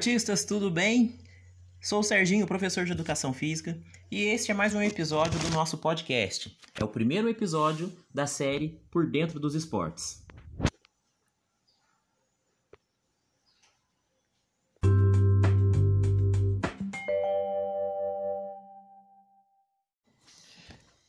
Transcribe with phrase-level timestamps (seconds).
[0.00, 1.18] Fala artistas, tudo bem?
[1.78, 3.78] Sou o Serginho, professor de Educação Física,
[4.10, 6.56] e este é mais um episódio do nosso podcast.
[6.74, 10.24] É o primeiro episódio da série Por Dentro dos Esportes.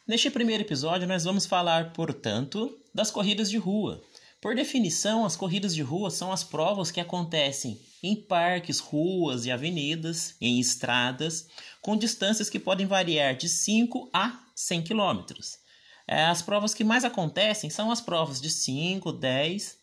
[0.05, 4.03] Neste primeiro episódio, nós vamos falar, portanto, das corridas de rua.
[4.41, 9.52] Por definição, as corridas de rua são as provas que acontecem em parques, ruas e
[9.52, 11.48] avenidas, em estradas,
[11.80, 15.26] com distâncias que podem variar de 5 a 100 km.
[16.08, 19.77] É, as provas que mais acontecem são as provas de 5, 10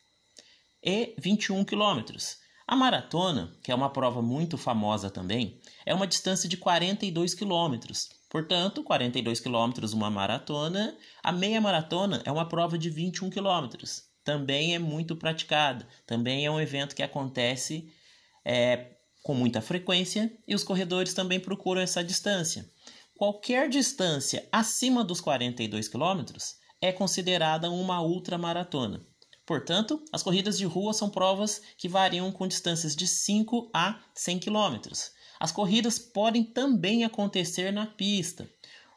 [0.83, 2.17] e 21 km.
[2.67, 7.77] A maratona, que é uma prova muito famosa também, é uma distância de 42 km.
[8.29, 10.98] Portanto, 42 km uma maratona.
[11.23, 14.08] A meia maratona é uma prova de 21 km.
[14.29, 15.89] Também é muito praticada.
[16.07, 17.91] Também é um evento que acontece
[18.45, 22.70] é, com muita frequência e os corredores também procuram essa distância.
[23.17, 26.27] Qualquer distância acima dos 42 km
[26.79, 29.01] é considerada uma ultramaratona.
[29.47, 34.41] Portanto, as corridas de rua são provas que variam com distâncias de 5 a 100
[34.41, 34.92] km.
[35.41, 38.47] As corridas podem também acontecer na pista.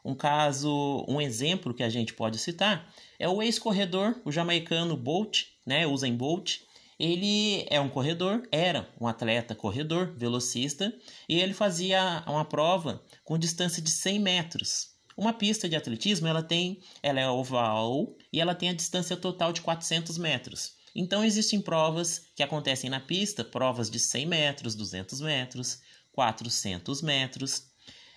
[0.04, 5.44] Um caso, um exemplo que a gente pode citar é o ex-corredor, o jamaicano Bolt,
[5.64, 6.60] né, Usain Bolt.
[6.98, 10.92] Ele é um corredor, era um atleta corredor, velocista,
[11.28, 14.92] e ele fazia uma prova com distância de 100 metros.
[15.16, 19.52] Uma pista de atletismo, ela tem, ela é oval e ela tem a distância total
[19.52, 20.74] de 400 metros.
[20.94, 25.80] Então existem provas que acontecem na pista, provas de 100 metros, 200 metros,
[26.12, 27.71] 400 metros.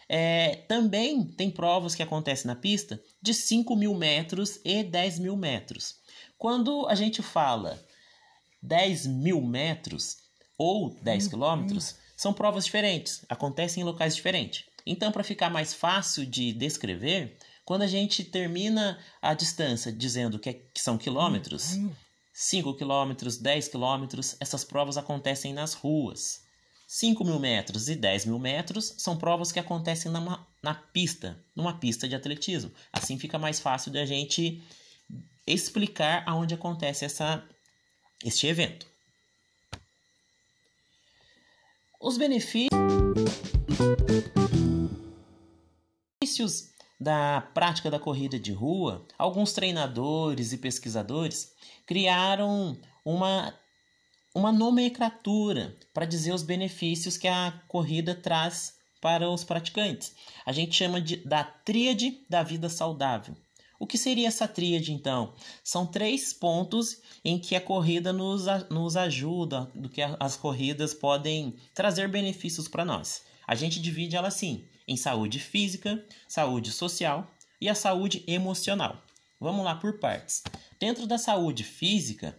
[0.08, 5.36] É, também tem provas que acontecem na pista de 5 mil metros e 10 mil
[5.36, 5.96] metros.
[6.38, 7.84] Quando a gente fala
[8.62, 10.18] 10 mil metros
[10.58, 14.64] ou 10 quilômetros, são provas diferentes, acontecem em locais diferentes.
[14.86, 20.50] Então, para ficar mais fácil de descrever, quando a gente termina a distância dizendo que,
[20.50, 21.80] é, que são quilômetros,
[22.32, 26.45] 5 quilômetros, 10 quilômetros, essas provas acontecem nas ruas.
[26.88, 31.80] 5 mil metros e 10 mil metros são provas que acontecem numa, na pista, numa
[31.80, 32.72] pista de atletismo.
[32.94, 34.64] Assim fica mais fácil de a gente
[35.48, 37.44] explicar aonde acontece essa,
[38.24, 38.88] este evento.
[42.00, 42.70] Os benefícios
[47.00, 51.54] da prática da corrida de rua, alguns treinadores e pesquisadores
[51.86, 53.54] criaram uma,
[54.36, 60.14] uma nomenclatura para dizer os benefícios que a corrida traz para os praticantes.
[60.46, 63.34] A gente chama de, da tríade da vida saudável.
[63.80, 65.34] O que seria essa tríade, então?
[65.64, 71.56] São três pontos em que a corrida nos, nos ajuda, do que as corridas podem
[71.74, 73.24] trazer benefícios para nós.
[73.48, 77.30] A gente divide ela assim: em saúde física, saúde social
[77.60, 79.02] e a saúde emocional.
[79.40, 80.42] Vamos lá por partes.
[80.80, 82.36] Dentro da saúde física,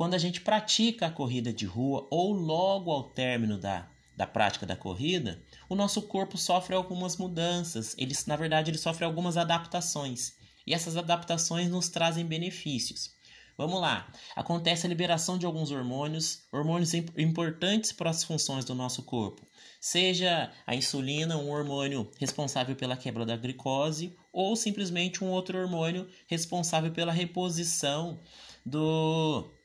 [0.00, 4.64] quando a gente pratica a corrida de rua ou logo ao término da, da prática
[4.64, 7.94] da corrida, o nosso corpo sofre algumas mudanças.
[7.98, 10.32] Ele, na verdade, ele sofre algumas adaptações.
[10.66, 13.14] E essas adaptações nos trazem benefícios.
[13.58, 14.10] Vamos lá.
[14.34, 19.46] Acontece a liberação de alguns hormônios, hormônios importantes para as funções do nosso corpo.
[19.78, 26.08] Seja a insulina, um hormônio responsável pela quebra da glicose, ou simplesmente um outro hormônio
[26.26, 28.18] responsável pela reposição
[28.64, 29.59] do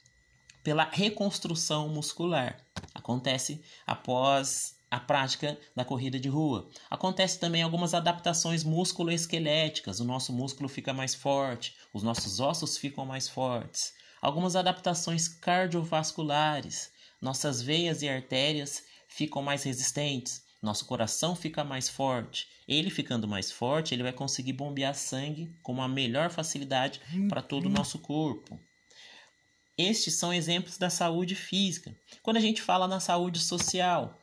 [0.66, 2.58] pela reconstrução muscular.
[2.92, 6.68] Acontece após a prática da corrida de rua.
[6.90, 13.06] Acontece também algumas adaptações musculoesqueléticas, o nosso músculo fica mais forte, os nossos ossos ficam
[13.06, 13.94] mais fortes.
[14.20, 16.90] Algumas adaptações cardiovasculares,
[17.22, 22.48] nossas veias e artérias ficam mais resistentes, nosso coração fica mais forte.
[22.68, 27.68] Ele ficando mais forte, ele vai conseguir bombear sangue com uma melhor facilidade para todo
[27.68, 28.60] o nosso corpo.
[29.78, 31.94] Estes são exemplos da saúde física.
[32.24, 34.18] Quando a gente fala na saúde social,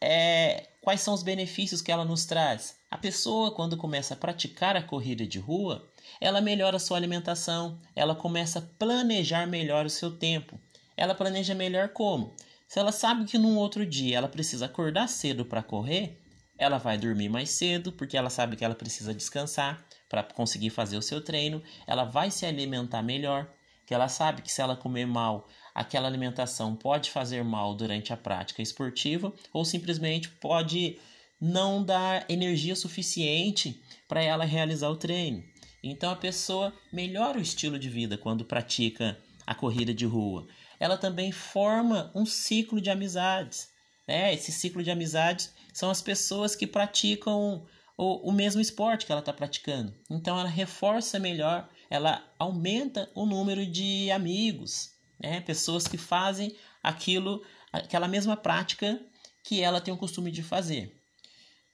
[0.00, 2.76] é, quais são os benefícios que ela nos traz?
[2.90, 5.86] A pessoa, quando começa a praticar a corrida de rua,
[6.20, 10.58] ela melhora a sua alimentação, ela começa a planejar melhor o seu tempo.
[10.96, 12.34] Ela planeja melhor como?
[12.66, 16.18] Se ela sabe que num outro dia ela precisa acordar cedo para correr,
[16.58, 20.96] ela vai dormir mais cedo, porque ela sabe que ela precisa descansar para conseguir fazer
[20.96, 23.48] o seu treino, ela vai se alimentar melhor,
[23.88, 28.18] que ela sabe que se ela comer mal, aquela alimentação pode fazer mal durante a
[28.18, 30.98] prática esportiva ou simplesmente pode
[31.40, 35.42] não dar energia suficiente para ela realizar o treino.
[35.82, 40.46] Então a pessoa melhora o estilo de vida quando pratica a corrida de rua.
[40.78, 43.70] Ela também forma um ciclo de amizades.
[44.06, 44.34] né?
[44.34, 49.20] Esse ciclo de amizades são as pessoas que praticam o, o mesmo esporte que ela
[49.20, 49.94] está praticando.
[50.10, 55.40] Então ela reforça melhor, ela aumenta o número de amigos, né?
[55.40, 57.42] Pessoas que fazem aquilo,
[57.72, 59.00] aquela mesma prática
[59.44, 60.94] que ela tem o costume de fazer.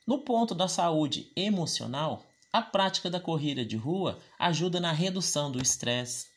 [0.07, 5.61] No ponto da saúde emocional, a prática da corrida de rua ajuda na redução do
[5.61, 6.29] estresse,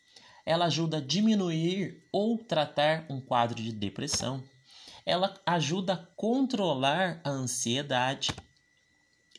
[0.45, 4.43] ela ajuda a diminuir ou tratar um quadro de depressão,
[5.05, 8.29] ela ajuda a controlar a ansiedade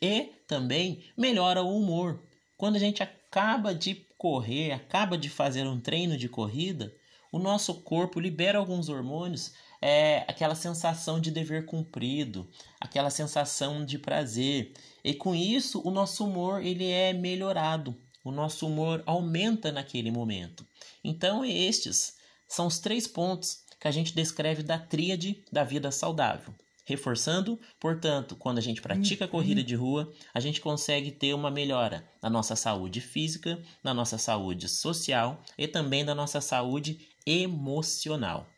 [0.01, 2.23] e também melhora o humor.
[2.55, 6.93] Quando a gente acaba de correr, acaba de fazer um treino de corrida,
[7.31, 12.49] o nosso corpo libera alguns hormônios, é aquela sensação de dever cumprido,
[12.81, 14.73] aquela sensação de prazer.
[15.05, 17.95] E com isso, o nosso humor ele é melhorado.
[18.21, 20.67] O nosso humor aumenta naquele momento.
[21.01, 26.53] Então, estes são os três pontos que a gente descreve da tríade da vida saudável.
[26.89, 29.31] Reforçando, portanto, quando a gente pratica a uhum.
[29.31, 34.17] corrida de rua, a gente consegue ter uma melhora na nossa saúde física, na nossa
[34.17, 38.49] saúde social e também na nossa saúde emocional.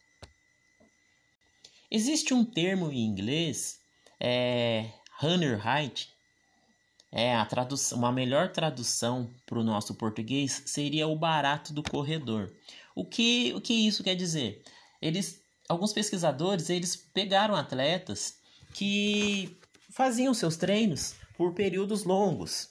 [1.92, 3.82] Existe um termo em inglês,
[4.18, 6.08] é, runner height,
[7.12, 12.50] é a tradução, uma melhor tradução para o nosso português seria o barato do corredor.
[12.96, 14.64] O que, o que isso quer dizer?
[15.02, 15.42] Eles,
[15.72, 18.36] alguns pesquisadores, eles pegaram atletas
[18.74, 19.58] que
[19.90, 22.70] faziam seus treinos por períodos longos,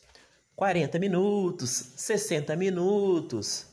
[0.54, 3.66] 40 minutos, 60 minutos,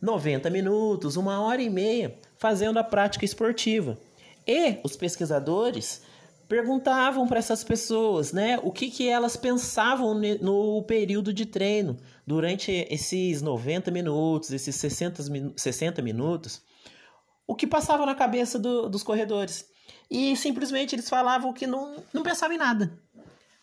[0.00, 3.98] 90 minutos, uma hora e meia, fazendo a prática esportiva.
[4.46, 6.02] E os pesquisadores
[6.48, 12.86] perguntavam para essas pessoas, né, o que, que elas pensavam no período de treino, durante
[12.88, 16.62] esses 90 minutos, esses 60, 60 minutos,
[17.48, 19.66] o que passava na cabeça do, dos corredores.
[20.10, 22.92] E simplesmente eles falavam que não, não pensavam em nada.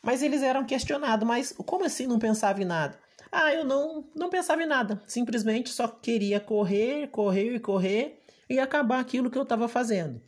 [0.02, 3.00] Mas eles eram questionados, mas como assim não pensava em nada?
[3.32, 5.02] Ah, eu não, não pensava em nada.
[5.08, 10.20] Simplesmente só queria correr, correr e correr e acabar aquilo que eu estava fazendo.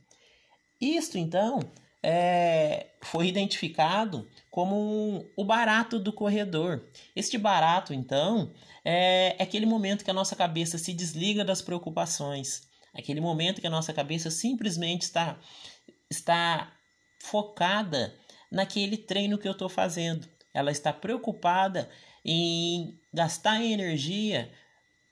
[0.80, 1.60] Isto, então,
[2.04, 6.84] é, foi identificado como o barato do corredor.
[7.16, 8.52] Este barato, então,
[8.86, 12.67] é, é aquele momento que a nossa cabeça se desliga das preocupações,
[12.98, 15.40] aquele momento que a nossa cabeça simplesmente está,
[16.10, 16.74] está
[17.22, 18.18] focada
[18.52, 20.28] naquele treino que eu estou fazendo.
[20.54, 21.90] Ela está preocupada
[22.26, 24.52] em gastar energia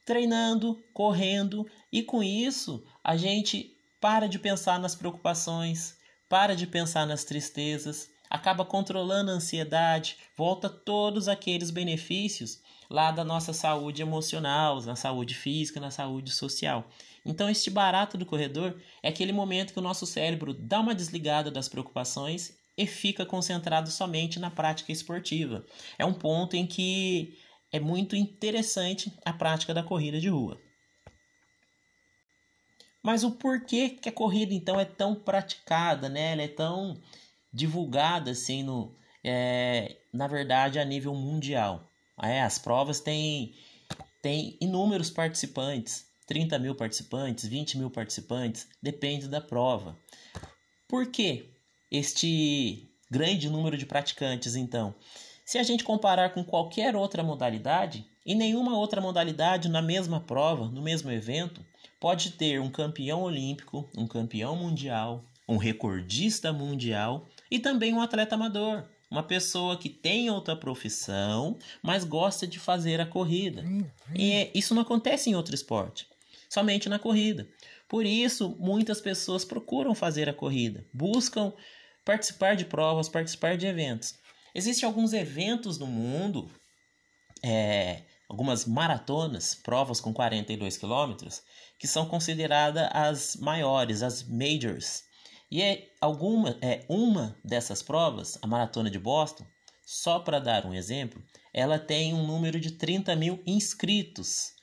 [0.06, 5.98] treinando, correndo, e com isso a gente para de pensar nas preocupações,
[6.30, 13.24] para de pensar nas tristezas, acaba controlando a ansiedade, volta todos aqueles benefícios lá da
[13.24, 16.90] nossa saúde emocional, na saúde física, na saúde social.
[17.26, 21.50] Então, este barato do corredor é aquele momento que o nosso cérebro dá uma desligada
[21.50, 25.66] das preocupações e fica concentrado somente na prática esportiva.
[25.98, 27.38] É um ponto em que
[27.72, 30.60] é muito interessante a prática da corrida de rua.
[33.02, 36.34] Mas o porquê que a corrida então é tão praticada, né?
[36.34, 37.00] Ela é tão
[37.56, 38.94] divulgada assim no,
[39.24, 41.90] é, na verdade a nível mundial.
[42.22, 43.56] É, as provas têm,
[44.22, 49.98] têm inúmeros participantes, 30 mil participantes, 20 mil participantes, depende da prova.
[50.88, 51.50] Por que
[51.90, 54.94] este grande número de praticantes então?
[55.46, 60.68] Se a gente comparar com qualquer outra modalidade, em nenhuma outra modalidade, na mesma prova,
[60.68, 61.64] no mesmo evento,
[62.00, 68.36] pode ter um campeão olímpico, um campeão mundial, um recordista mundial e também um atleta
[68.36, 68.84] amador.
[69.10, 73.64] Uma pessoa que tem outra profissão, mas gosta de fazer a corrida.
[74.14, 76.08] E isso não acontece em outro esporte,
[76.50, 77.48] somente na corrida.
[77.88, 81.54] Por isso, muitas pessoas procuram fazer a corrida, buscam
[82.04, 84.16] participar de provas, participar de eventos.
[84.54, 86.50] Existem alguns eventos no mundo,
[87.44, 91.44] é, algumas maratonas, provas com 42 quilômetros,
[91.78, 95.04] que são consideradas as maiores, as majors.
[95.50, 99.46] E é alguma, é uma dessas provas, a maratona de Boston,
[99.86, 101.24] só para dar um exemplo,
[101.54, 104.54] ela tem um número de 30 mil inscritos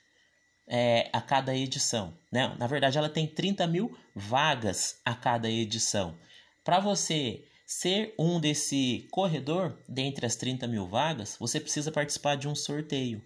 [0.67, 2.12] é, a cada edição.
[2.31, 2.55] Né?
[2.59, 6.19] Na verdade, ela tem 30 mil vagas a cada edição.
[6.65, 12.49] Para você ser um desse corredor, dentre as 30 mil vagas, você precisa participar de
[12.49, 13.23] um sorteio.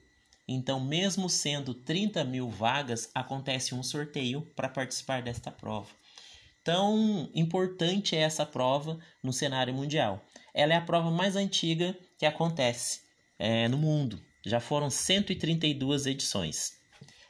[0.46, 5.88] Então, mesmo sendo 30 mil vagas, acontece um sorteio para participar desta prova.
[6.66, 10.26] Tão importante é essa prova no cenário mundial.
[10.52, 13.02] Ela é a prova mais antiga que acontece
[13.38, 14.20] é, no mundo.
[14.44, 16.72] Já foram 132 edições.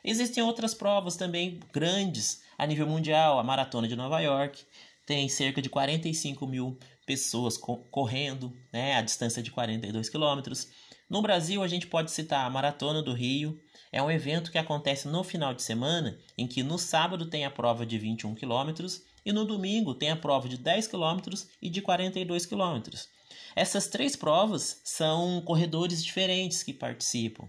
[0.03, 4.65] Existem outras provas também grandes a nível mundial, a Maratona de Nova York,
[5.05, 10.69] tem cerca de 45 mil pessoas correndo né, a distância de 42 quilômetros.
[11.11, 13.61] No Brasil, a gente pode citar a Maratona do Rio.
[13.93, 17.51] É um evento que acontece no final de semana, em que no sábado tem a
[17.51, 21.83] prova de 21 quilômetros e no domingo tem a prova de 10 quilômetros e de
[21.83, 23.09] 42 quilômetros.
[23.57, 27.49] Essas três provas são corredores diferentes que participam.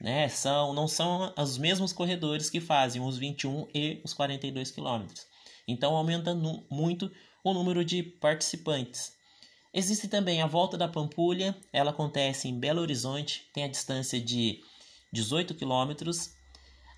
[0.00, 0.28] Né?
[0.28, 5.26] São, não são os mesmos corredores que fazem os 21 e os 42 quilômetros.
[5.66, 6.32] Então aumenta
[6.70, 7.10] muito
[7.42, 9.16] o número de participantes.
[9.74, 14.62] Existe também a Volta da Pampulha, ela acontece em Belo Horizonte, tem a distância de
[15.12, 16.34] 18 quilômetros.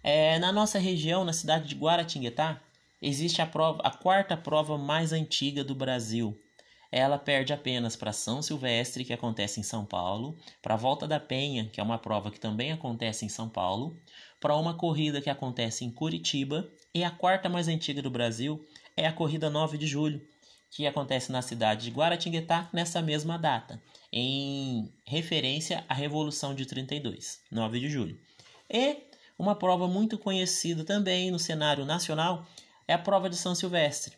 [0.02, 2.60] É, na nossa região, na cidade de Guaratinguetá,
[3.00, 6.38] existe a, prova, a quarta prova mais antiga do Brasil.
[6.92, 11.20] Ela perde apenas para São Silvestre, que acontece em São Paulo, para a Volta da
[11.20, 13.96] Penha, que é uma prova que também acontece em São Paulo,
[14.40, 18.66] para uma corrida que acontece em Curitiba, e a quarta mais antiga do Brasil
[18.96, 20.20] é a Corrida 9 de Julho,
[20.70, 23.80] que acontece na cidade de Guaratinguetá nessa mesma data,
[24.12, 28.18] em referência à Revolução de 32, 9 de julho.
[28.68, 28.98] E
[29.38, 32.46] uma prova muito conhecida também no cenário nacional
[32.90, 34.16] é a prova de São Silvestre.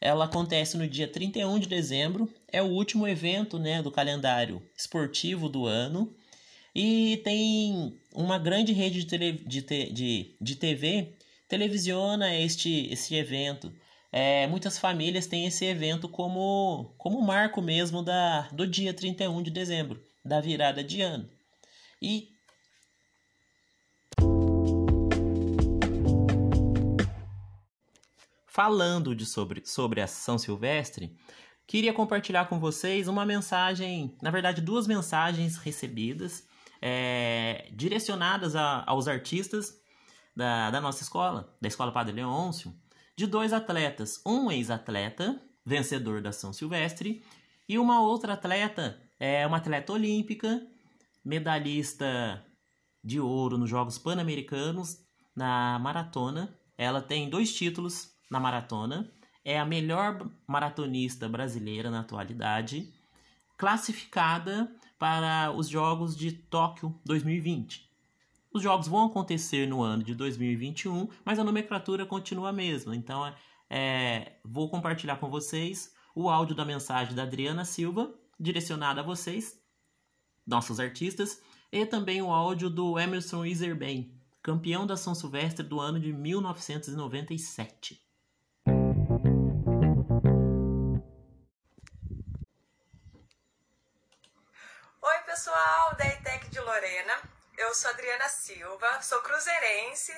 [0.00, 5.46] Ela acontece no dia 31 de dezembro, é o último evento né, do calendário esportivo
[5.46, 6.10] do ano
[6.74, 11.12] e tem uma grande rede de, tele, de, de, de TV
[11.48, 13.70] televisiona este, este evento
[14.10, 19.50] é, muitas famílias têm esse evento como, como marco mesmo da, do dia 31 de
[19.50, 21.28] dezembro, da virada de ano.
[22.00, 22.28] E
[28.54, 31.12] falando de sobre, sobre a São Silvestre,
[31.66, 36.46] queria compartilhar com vocês uma mensagem, na verdade, duas mensagens recebidas,
[36.80, 39.74] é, direcionadas a, aos artistas
[40.36, 42.72] da, da nossa escola, da Escola Padre Leôncio,
[43.16, 47.24] de dois atletas, um ex-atleta, vencedor da São Silvestre,
[47.68, 50.64] e uma outra atleta, é uma atleta olímpica,
[51.24, 52.46] medalhista
[53.02, 54.98] de ouro nos Jogos Pan-Americanos
[55.34, 56.56] na maratona.
[56.78, 59.10] Ela tem dois títulos na maratona,
[59.44, 62.92] é a melhor maratonista brasileira na atualidade,
[63.56, 67.88] classificada para os Jogos de Tóquio 2020.
[68.52, 72.94] Os jogos vão acontecer no ano de 2021, mas a nomenclatura continua a mesma.
[72.94, 73.34] Então,
[73.68, 79.60] é, vou compartilhar com vocês o áudio da mensagem da Adriana Silva, direcionada a vocês,
[80.46, 85.98] nossos artistas, e também o áudio do Emerson Iserben, campeão da São Silvestre do ano
[85.98, 88.03] de 1997.
[97.74, 100.12] Eu sou Adriana Silva, sou cruzeirense,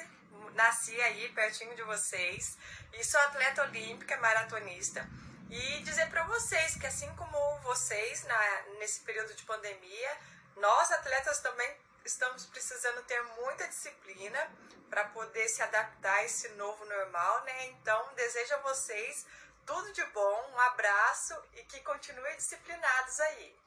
[0.53, 2.59] nasci aí pertinho de vocês
[2.93, 5.09] e sou atleta olímpica, maratonista.
[5.49, 10.19] E dizer para vocês que assim como vocês na, nesse período de pandemia,
[10.57, 14.51] nós atletas também estamos precisando ter muita disciplina
[14.91, 17.69] para poder se adaptar a esse novo normal, né?
[17.69, 19.25] Então, desejo a vocês
[19.65, 23.66] tudo de bom, um abraço e que continuem disciplinados aí.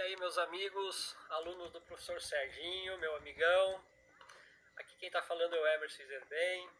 [0.00, 3.84] Aí, meus amigos, alunos do professor Serginho, meu amigão.
[4.76, 6.70] Aqui quem está falando é o Emerson Zerbem.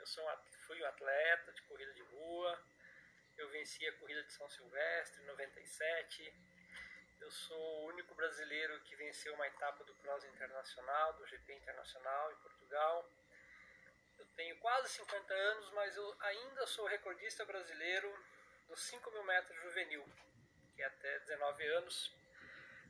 [0.00, 2.60] Eu sou um, fui um atleta de corrida de rua.
[3.36, 6.34] Eu venci a corrida de São Silvestre em 97.
[7.20, 12.32] Eu sou o único brasileiro que venceu uma etapa do Cross Internacional, do GP Internacional
[12.32, 13.08] em Portugal.
[14.18, 18.12] Eu tenho quase 50 anos, mas eu ainda sou recordista brasileiro
[18.66, 20.04] dos 5 mil metros juvenil,
[20.74, 22.15] que é até 19 anos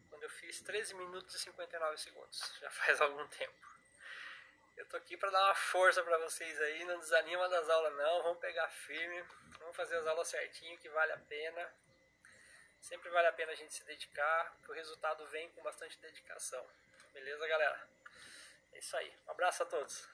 [0.09, 3.67] quando eu fiz 13 minutos e 59 segundos, já faz algum tempo.
[4.77, 8.23] Eu tô aqui para dar uma força para vocês aí, não desanima das aulas não,
[8.23, 9.25] vamos pegar firme,
[9.59, 11.73] vamos fazer as aulas certinho que vale a pena.
[12.81, 16.65] Sempre vale a pena a gente se dedicar, que o resultado vem com bastante dedicação.
[17.13, 17.89] Beleza, galera?
[18.73, 19.13] É isso aí.
[19.27, 20.07] Um abraço a todos.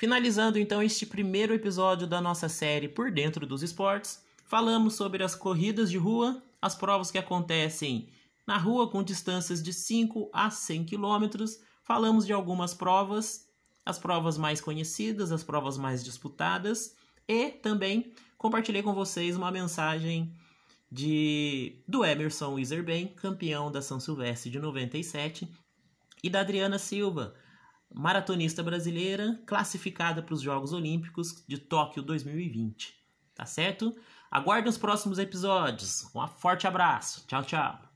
[0.00, 5.34] Finalizando então este primeiro episódio da nossa série Por Dentro dos Esportes, falamos sobre as
[5.34, 8.08] corridas de rua, as provas que acontecem
[8.46, 13.46] na rua com distâncias de 5 a 100 quilômetros, falamos de algumas provas,
[13.84, 16.96] as provas mais conhecidas, as provas mais disputadas
[17.28, 20.34] e também compartilhei com vocês uma mensagem
[20.90, 25.46] de do Emerson Iserben, campeão da São Silvestre de 97,
[26.22, 27.34] e da Adriana Silva,
[27.92, 32.94] maratonista brasileira classificada para os Jogos Olímpicos de Tóquio 2020.
[33.34, 33.96] Tá certo?
[34.30, 36.08] Aguardem os próximos episódios.
[36.14, 37.26] Um forte abraço.
[37.26, 37.89] Tchau, tchau.